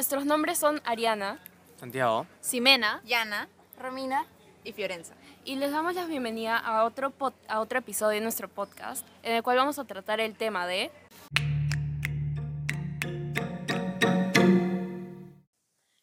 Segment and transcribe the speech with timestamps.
[0.00, 1.38] Nuestros nombres son Ariana
[1.76, 2.26] Santiago.
[2.40, 4.26] Ximena Yana Romina
[4.64, 5.14] y Fiorenza.
[5.44, 7.12] y les damos la bienvenida a otro,
[7.48, 10.90] a otro episodio de nuestro podcast en el cual vamos a tratar el tema de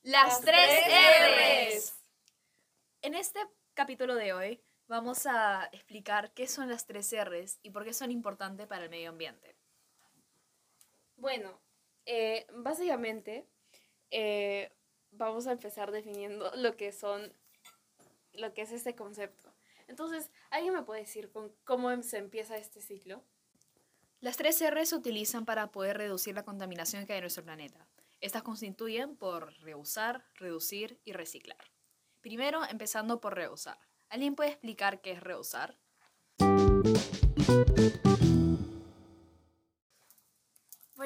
[0.04, 0.80] Las tres
[1.74, 1.96] R's.
[3.02, 3.40] En este
[3.74, 8.12] capítulo de hoy vamos a explicar qué son las tres R's y por qué son
[8.12, 9.56] importantes para el medio ambiente.
[11.16, 11.60] Bueno,
[12.06, 13.48] eh, básicamente
[14.12, 14.72] eh,
[15.12, 17.34] vamos a empezar definiendo lo que son,
[18.34, 19.54] lo que es este concepto.
[19.88, 23.24] Entonces, ¿alguien me puede decir con cómo se empieza este ciclo?
[24.20, 27.88] Las tres R se utilizan para poder reducir la contaminación que hay en nuestro planeta.
[28.20, 31.72] Estas constituyen por reusar, reducir y reciclar.
[32.22, 33.78] Primero, empezando por reusar.
[34.10, 35.78] ¿Alguien puede explicar qué es reusar?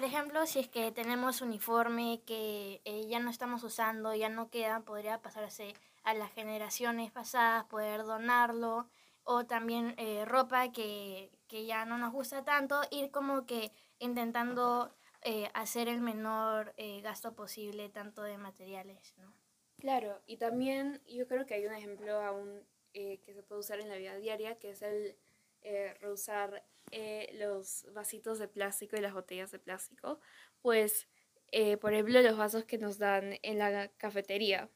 [0.01, 4.49] Por ejemplo, si es que tenemos uniforme que eh, ya no estamos usando, ya no
[4.49, 8.89] queda, podría pasarse a las generaciones pasadas, poder donarlo,
[9.23, 14.91] o también eh, ropa que, que ya no nos gusta tanto, ir como que intentando
[15.21, 19.31] eh, hacer el menor eh, gasto posible, tanto de materiales, ¿no?
[19.77, 23.79] Claro, y también yo creo que hay un ejemplo aún eh, que se puede usar
[23.79, 25.15] en la vida diaria, que es el
[25.61, 30.19] eh, reusar eh, los vasitos de plástico y las botellas de plástico.
[30.61, 31.07] Pues,
[31.51, 34.69] eh, por ejemplo, los vasos que nos dan en la cafetería,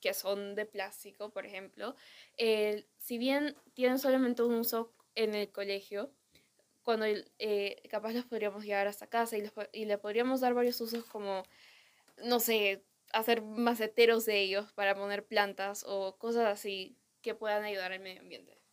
[0.00, 1.96] que son de plástico, por ejemplo,
[2.98, 6.10] si bien tienen solamente un uso en el colegio,
[6.82, 7.06] cuando
[7.90, 11.42] capaz los podríamos llevar hasta casa y, los y le podríamos dar varios usos como,
[12.18, 17.92] no sé, hacer maceteros de ellos para poner plantas o cosas así que puedan ayudar
[17.92, 18.63] al medio ambiente.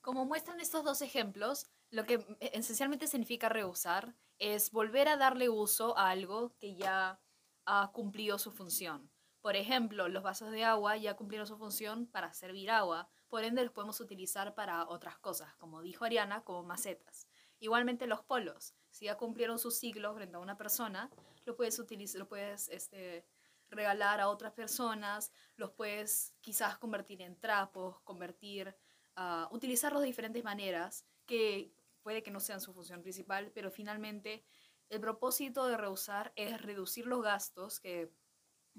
[0.00, 5.48] Como muestran estos dos ejemplos, lo que eh, esencialmente significa reusar es volver a darle
[5.48, 7.20] uso a algo que ya
[7.66, 9.10] ha cumplido su función.
[9.42, 13.62] Por ejemplo, los vasos de agua ya cumplieron su función para servir agua, por ende
[13.62, 17.26] los podemos utilizar para otras cosas, como dijo Ariana, como macetas.
[17.58, 21.10] Igualmente los polos, si ya cumplieron su ciclo frente a una persona,
[21.44, 23.26] lo puedes utilizar, lo puedes este,
[23.68, 28.74] regalar a otras personas, los puedes quizás convertir en trapos, convertir
[29.16, 31.72] a utilizarlos de diferentes maneras que
[32.02, 34.44] puede que no sean su función principal, pero finalmente
[34.88, 38.10] el propósito de reusar es reducir los gastos que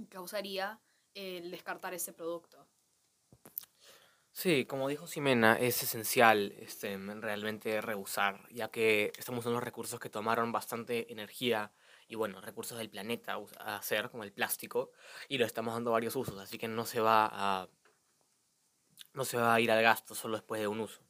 [0.10, 0.82] causaría
[1.14, 2.68] el descartar ese producto.
[4.34, 10.10] Sí, como dijo Ximena, es esencial este, realmente rehusar, ya que estamos usando recursos que
[10.10, 11.74] tomaron bastante energía
[12.08, 14.92] y bueno, recursos del planeta a hacer, como el plástico,
[15.28, 17.70] y lo estamos dando varios usos, así que no se va a
[19.14, 21.02] no se va a ir al gasto solo después de un uso.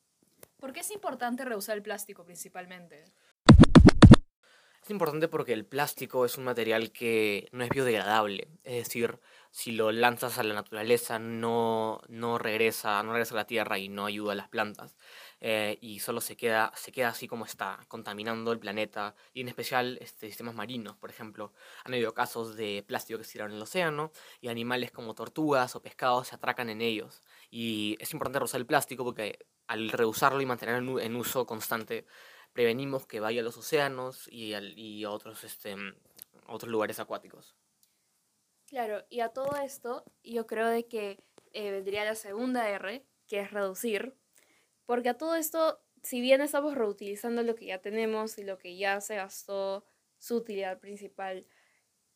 [0.60, 3.04] ¿Por qué es importante reusar el plástico principalmente?
[4.84, 9.20] Es importante porque el plástico es un material que no es biodegradable, es decir,
[9.52, 13.90] si lo lanzas a la naturaleza no, no regresa, no regresa a la tierra y
[13.90, 14.96] no ayuda a las plantas.
[15.42, 19.50] Eh, y solo se queda, se queda así como está, contaminando el planeta y en
[19.50, 20.98] especial este, sistemas marinos.
[20.98, 21.54] Por ejemplo,
[21.84, 25.76] han habido casos de plástico que se tiraron en el océano y animales como tortugas
[25.76, 27.22] o pescados se atracan en ellos.
[27.50, 32.06] Y es importante reusar el plástico porque al reusarlo y mantenerlo en uso constante,
[32.54, 35.76] prevenimos que vaya a los océanos y, al- y a otros, este,
[36.48, 37.56] otros lugares acuáticos.
[38.66, 43.40] Claro, y a todo esto yo creo de que eh, vendría la segunda R, que
[43.42, 44.18] es reducir,
[44.86, 48.78] porque a todo esto, si bien estamos reutilizando lo que ya tenemos y lo que
[48.78, 49.86] ya se gastó
[50.18, 51.46] su utilidad principal,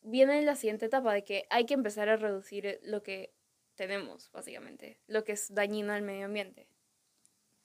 [0.02, 3.34] viene la siguiente etapa de que hay que empezar a reducir lo que
[3.76, 6.68] tenemos, básicamente, lo que es dañino al medio ambiente.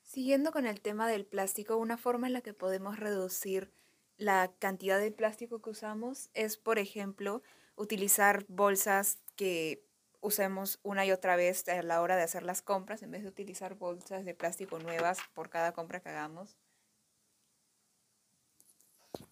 [0.03, 3.71] Siguiendo con el tema del plástico, una forma en la que podemos reducir
[4.17, 7.43] la cantidad de plástico que usamos es, por ejemplo,
[7.77, 9.87] utilizar bolsas que
[10.21, 13.29] usemos una y otra vez a la hora de hacer las compras, en vez de
[13.29, 16.57] utilizar bolsas de plástico nuevas por cada compra que hagamos.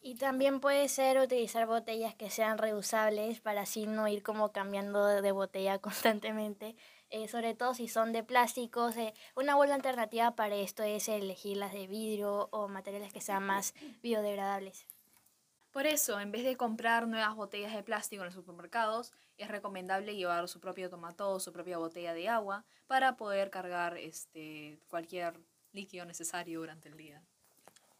[0.01, 5.07] Y también puede ser utilizar botellas que sean reusables para así no ir como cambiando
[5.23, 6.77] de botella constantemente,
[7.11, 8.97] eh, sobre todo si son de plásticos.
[8.97, 13.45] eh, una buena alternativa para esto es elegir las de vidrio o materiales que sean
[13.45, 14.87] más biodegradables.
[15.71, 20.17] Por eso, en vez de comprar nuevas botellas de plástico en los supermercados, es recomendable
[20.17, 25.39] llevar su propio tomató, su propia botella de agua, para poder cargar este, cualquier
[25.73, 27.23] líquido necesario durante el día.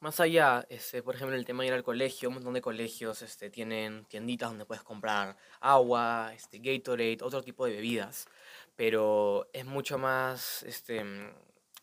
[0.01, 3.21] Más allá, este, por ejemplo, el tema de ir al colegio, un montón de colegios
[3.23, 8.29] este, tienen tienditas donde puedes comprar agua, este, Gatorade, otro tipo de bebidas,
[8.77, 11.05] pero es mucho más, este,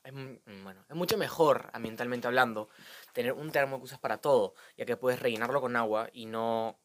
[0.05, 2.69] es, mm, bueno, es mucho mejor ambientalmente hablando
[3.13, 6.79] tener un termo que usas para todo, ya que puedes rellenarlo con agua y no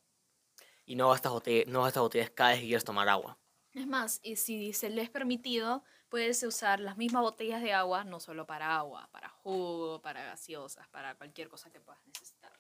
[0.87, 3.39] y no gastas, bote- no gastas botellas cada vez que quieres tomar agua.
[3.73, 8.03] Es más, y si se le es permitido, puedes usar las mismas botellas de agua,
[8.03, 12.53] no solo para agua, para jugo, para gaseosas, para cualquier cosa que puedas necesitar.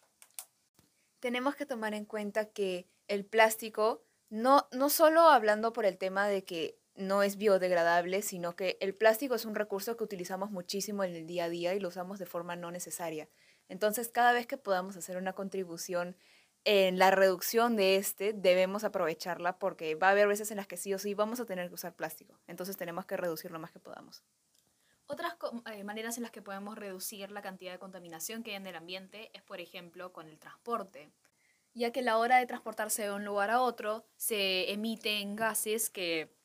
[1.20, 6.26] tenemos que tomar en cuenta que el plástico, no, no solo hablando por el tema
[6.26, 11.02] de que no es biodegradable, sino que el plástico es un recurso que utilizamos muchísimo
[11.04, 13.28] en el día a día y lo usamos de forma no necesaria.
[13.68, 16.16] Entonces, cada vez que podamos hacer una contribución
[16.64, 20.76] en la reducción de este, debemos aprovecharla porque va a haber veces en las que
[20.76, 22.38] sí o sí vamos a tener que usar plástico.
[22.46, 24.22] Entonces, tenemos que reducir lo más que podamos.
[25.06, 25.34] Otras
[25.72, 28.76] eh, maneras en las que podemos reducir la cantidad de contaminación que hay en el
[28.76, 31.10] ambiente es, por ejemplo, con el transporte,
[31.74, 35.90] ya que a la hora de transportarse de un lugar a otro se emiten gases
[35.90, 36.39] que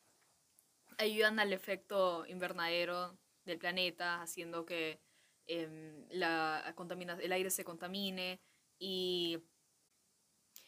[0.98, 5.00] ayudan al efecto invernadero del planeta, haciendo que
[5.46, 6.74] em, la
[7.20, 8.40] el aire se contamine
[8.78, 9.38] y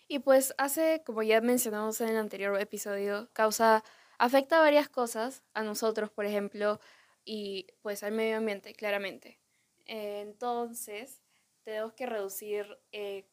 [0.09, 3.85] Y pues hace, como ya mencionamos en el anterior episodio, causa,
[4.19, 6.81] afecta varias cosas a nosotros, por ejemplo,
[7.25, 9.39] y pues al medio ambiente, claramente.
[9.87, 11.23] Eh, Entonces,
[11.63, 13.27] tenemos que reducir eh,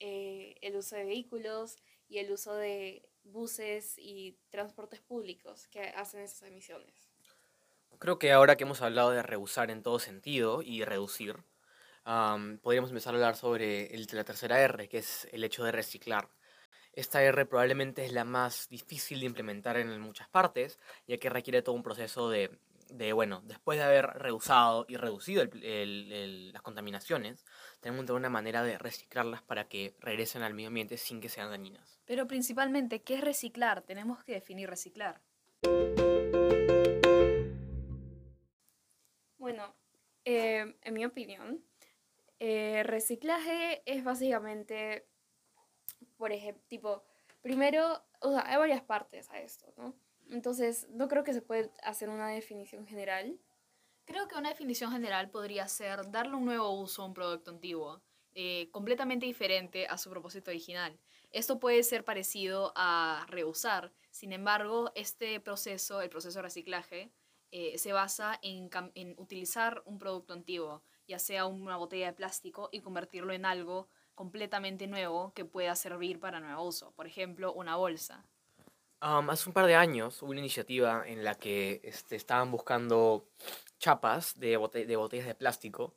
[0.00, 1.76] eh, el uso de vehículos
[2.08, 7.10] y el uso de buses y transportes públicos que hacen esas emisiones.
[7.98, 11.36] Creo que ahora que hemos hablado de reusar en todo sentido y reducir,
[12.04, 15.72] am, podríamos empezar a hablar sobre el, la tercera R, que es el hecho de
[15.72, 16.28] reciclar.
[16.98, 21.62] Esta R probablemente es la más difícil de implementar en muchas partes, ya que requiere
[21.62, 22.50] todo un proceso de,
[22.90, 27.44] de, bueno, después de haber reusado y reducido las contaminaciones,
[27.78, 31.28] tenemos que tener una manera de reciclarlas para que regresen al medio ambiente sin que
[31.28, 32.00] sean dañinas.
[32.04, 33.82] Pero principalmente, ¿qué es reciclar?
[33.82, 35.20] Tenemos que definir reciclar.
[39.38, 39.72] Bueno,
[40.24, 41.62] eh, en mi opinión,
[42.40, 45.06] eh, reciclaje es básicamente,
[46.16, 47.04] por ejemplo,
[47.42, 49.94] primero, o sea, hay varias partes a esto, ¿no?
[50.30, 53.38] Entonces, no creo que se puede hacer una definición general.
[54.04, 58.02] Creo que una definición general podría ser darle un nuevo uso a un producto antiguo,
[58.34, 60.98] eh, completamente diferente a su propósito original.
[61.30, 67.12] Esto puede ser parecido a reusar, sin embargo, este proceso, el proceso de reciclaje,
[67.50, 72.68] eh, se basa en, en utilizar un producto antiguo, ya sea una botella de plástico,
[72.72, 76.90] y convertirlo en algo completamente nuevo que pueda servir para nuevo uso.
[76.96, 78.24] Por ejemplo, una bolsa.
[78.98, 83.28] Hace un par de años hubo una iniciativa en la que este, estaban buscando
[83.78, 85.94] chapas de, bote- de botellas de plástico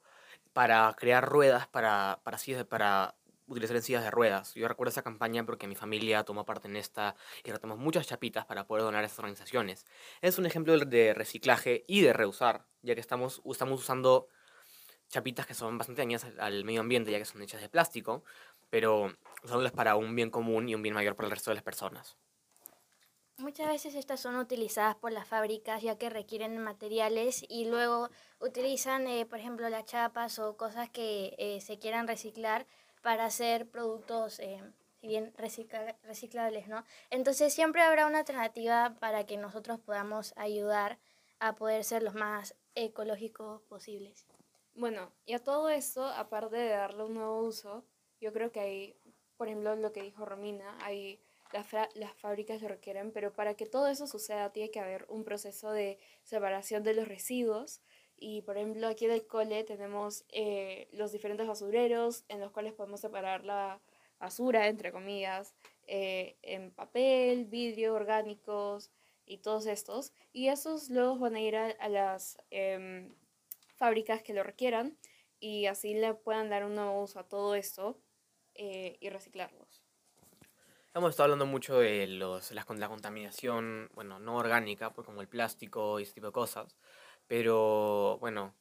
[0.53, 2.37] para crear ruedas para, para,
[2.69, 3.15] para
[3.47, 4.53] utilizar en sillas de ruedas.
[4.53, 8.45] Yo recuerdo esa campaña porque mi familia tomó parte en esta y retomamos muchas chapitas
[8.45, 9.87] para poder donar a estas organizaciones.
[10.21, 14.27] Es un ejemplo de reciclaje y de reusar, ya que estamos, estamos usando
[15.11, 18.23] chapitas que son bastante dañinas al- medio ambiente, ya que son hechas de plástico,
[18.69, 19.13] pero
[19.43, 22.17] usándolas para un bien común y un bien mayor para el resto de las personas.
[23.37, 28.09] Muchas veces estas son utilizadas por las fábricas ya que requieren materiales y luego
[28.39, 32.67] utilizan, eh, por ejemplo, las chapas o cosas que eh, se quieran reciclar
[33.01, 34.61] para hacer productos, eh,
[35.01, 36.85] si bien recicla- reciclables, ¿no?
[37.09, 40.99] Entonces siempre habrá una alternativa para que nosotros podamos ayudar
[41.39, 44.27] a poder ser los más ecológicos posibles.
[44.81, 47.85] Bueno, y a todo esto, aparte de darle un nuevo uso,
[48.19, 48.95] yo creo que hay,
[49.37, 51.21] por ejemplo, lo que dijo Romina, hay
[51.53, 55.23] las, las fábricas lo requieren, pero para que todo eso suceda tiene que haber un
[55.23, 57.79] proceso de separación de los residuos.
[58.17, 62.73] Y por ejemplo, aquí en el cole tenemos eh, los diferentes basureros en los cuales
[62.73, 63.79] podemos separar la
[64.19, 65.53] basura, entre comillas,
[65.85, 68.89] eh, en papel, vidrio, orgánicos
[69.27, 70.11] y todos estos.
[70.33, 73.13] Y esos luego van a ir a, a las em,
[73.81, 74.99] fábricas que lo requieran
[75.39, 77.99] y así le puedan dar un nuevo uso a todo esto
[78.53, 79.83] eh, y reciclarlos.
[80.93, 85.29] Hemos estado hablando mucho de los, con- la contaminación, bueno, no orgánica, pues como el
[85.29, 86.77] plástico y ese tipo de cosas,
[87.27, 88.55] pero bueno,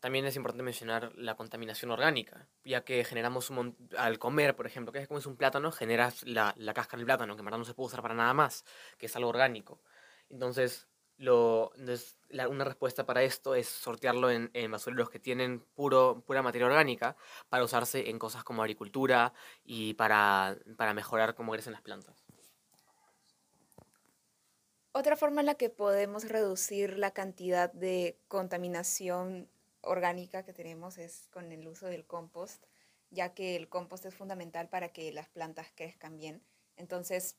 [0.00, 4.92] también es importante mencionar la contaminación orgánica, ya que generamos un al comer, por ejemplo,
[4.92, 7.74] que comes un plátano, generas la, la cáscara del plátano, que en verdad no se
[7.74, 8.64] puede usar para nada más,
[8.98, 9.82] que es algo orgánico.
[10.30, 16.42] Entonces, la- una respuesta para esto es sortearlo en, en basureros que tienen puro, pura
[16.42, 17.16] materia orgánica
[17.48, 19.32] para usarse en cosas como agricultura
[19.64, 22.24] y para, para mejorar cómo crecen las plantas.
[24.92, 31.26] Otra forma en la que podemos reducir la cantidad de contaminación orgánica que tenemos es
[31.32, 32.64] con el uso del compost,
[33.10, 36.42] ya que el compost es fundamental para que las plantas crezcan bien.
[36.76, 37.36] Entonces,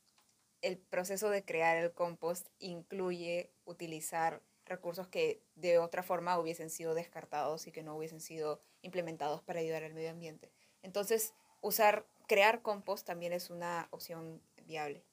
[0.66, 6.96] el proceso de crear el compost incluye utilizar recursos que de otra forma hubiesen sido
[6.96, 10.52] descartados y que no hubiesen sido implementados para ayudar al medio ambiente.
[10.82, 15.04] Entonces, usar crear compost también es una opción viable.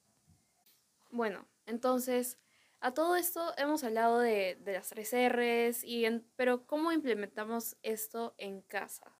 [1.11, 2.39] Bueno, entonces,
[2.79, 6.05] a todo esto hemos hablado de, de las tres R's, y
[6.35, 9.15] pero ¿cómo implementamos esto en casa?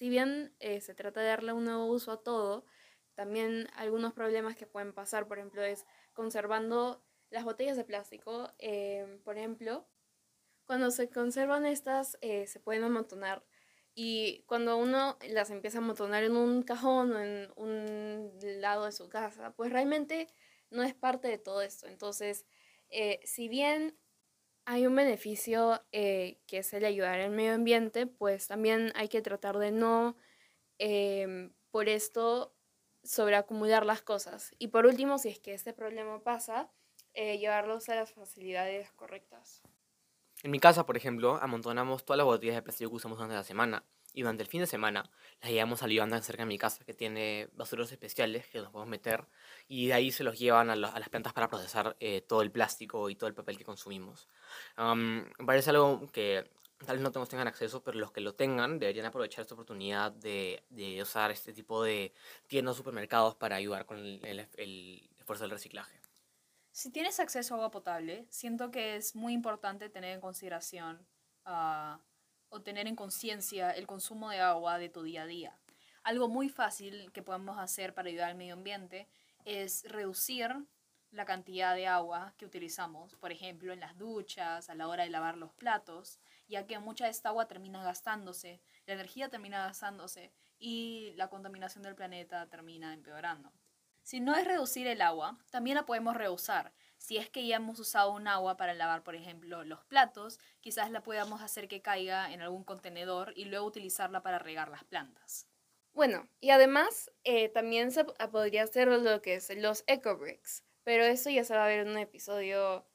[0.00, 2.64] Si bien eh, se trata de darle un nuevo uso a todo,
[3.12, 9.20] también algunos problemas que pueden pasar, por ejemplo, es conservando las botellas de plástico, eh,
[9.26, 9.86] por ejemplo,
[10.64, 13.44] cuando se conservan estas eh, se pueden amontonar
[13.94, 18.92] y cuando uno las empieza a amontonar en un cajón o en un lado de
[18.92, 20.28] su casa, pues realmente
[20.70, 21.88] no es parte de todo esto.
[21.88, 22.46] Entonces,
[23.24, 23.99] si bien
[24.64, 29.22] hay un beneficio eh, que es el ayudar al medio ambiente, pues también hay que
[29.22, 30.16] tratar de no,
[30.78, 32.54] em, por esto,
[33.02, 34.54] sobreacumular las cosas.
[34.58, 36.70] Y por último, si es que este problema pasa,
[37.14, 39.62] eh, llevarlos a las facilidades correctas.
[40.42, 43.44] En mi casa, por ejemplo, amontonamos todas las botellas de plástico que usamos durante la
[43.44, 43.84] semana.
[44.14, 46.94] Y durante el fin de semana las llevamos al Ivanda cerca de mi casa, que
[46.94, 49.26] tiene basureros especiales que nos podemos meter.
[49.68, 52.42] Y de ahí se los llevan a, la- a las plantas para procesar eh, todo
[52.42, 54.28] el plástico y todo el papel que consumimos.
[54.76, 56.50] Am, me parece algo que
[56.86, 60.12] tal vez no todos tengan acceso, pero los que lo tengan deberían aprovechar esta oportunidad
[60.12, 62.12] de, de usar este tipo de
[62.46, 66.00] tiendas o supermercados para ayudar con el, el- el esfuerzo del reciclaje.
[66.72, 71.06] Si tienes acceso a agua potable, siento que es muy importante tener en consideración
[71.44, 72.00] ah,
[72.50, 75.58] o tener en conciencia el consumo de agua de tu día a día.
[76.02, 79.08] Algo muy fácil que podemos hacer para ayudar al medio ambiente
[79.44, 80.54] es reducir
[81.10, 85.10] la cantidad de agua que utilizamos, por ejemplo, en las duchas, a la hora de
[85.10, 90.32] lavar los platos, ya que mucha de esta agua termina gastándose, la energía termina gastándose
[90.58, 93.52] y la contaminación del planeta termina empeorando.
[94.02, 96.72] Si no es reducir el agua, también la podemos reusar.
[97.00, 100.90] Si es que ya hemos usado un agua para lavar, por ejemplo, los platos, quizás
[100.90, 105.48] la podamos hacer que caiga en algún contenedor y luego utilizarla para regar las plantas.
[105.94, 111.02] Bueno, y además eh, también se podría hacer lo que es los eco bricks, pero
[111.04, 112.86] eso ya se va a ver en un episodio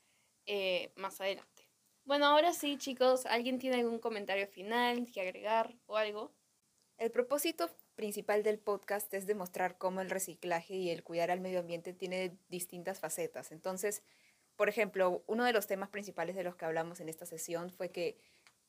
[0.45, 1.67] eh, más adelante.
[2.03, 6.31] Bueno, ahora sí, chicos, ¿alguien tiene algún comentario final que agregar o algo?
[6.97, 11.59] El propósito principal del podcast es demostrar cómo el reciclaje y el cuidar al medio
[11.59, 13.51] ambiente tiene distintas facetas.
[13.51, 14.03] Entonces,
[14.55, 17.89] por ejemplo, uno de los temas principales de los que hablamos en esta sesión fue
[17.89, 18.17] que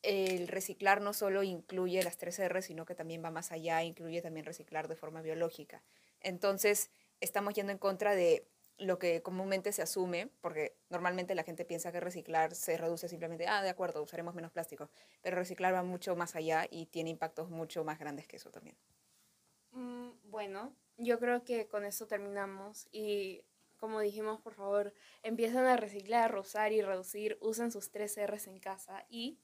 [0.02, 4.22] el reciclar no solo incluye las tres R, sino que también va más allá, incluye
[4.22, 5.82] también reciclar de forma biológica.
[6.20, 6.90] Entonces,
[7.20, 8.46] estamos yendo en contra de
[8.78, 13.46] lo que comúnmente se asume, porque normalmente la gente piensa que reciclar se reduce simplemente,
[13.46, 14.90] ah, de acuerdo, usaremos menos plástico,
[15.22, 18.76] pero reciclar va mucho más allá y tiene impactos mucho más grandes que eso también.
[20.28, 23.42] Bueno, yo creo que con esto terminamos y
[23.76, 24.92] como dijimos, por favor,
[25.22, 29.38] empiezan a reciclar, rozar y reducir, usen sus tres R's en casa y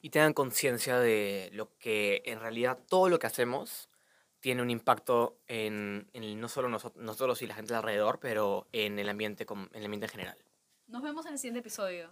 [0.00, 3.88] y tengan conciencia de lo que en realidad todo lo que hacemos
[4.40, 8.68] tiene un impacto en, en no solo noso- nosotros y la gente de alrededor, pero
[8.72, 10.38] en el ambiente, com- en el ambiente en general.
[10.88, 12.10] Nos vemos en el siguiente episodio.